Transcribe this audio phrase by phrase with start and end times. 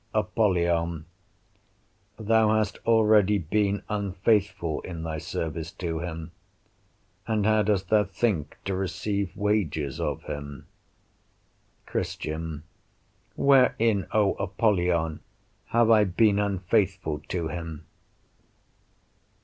[0.15, 1.05] Apollyon
[2.17, 6.31] Thou hast already been unfaithful in thy service to him,
[7.27, 10.65] and how dost thou think to receive wages of him?
[11.85, 12.63] Christian
[13.35, 15.19] Wherein, O Apollyon,
[15.67, 17.85] have I been unfaithful to him?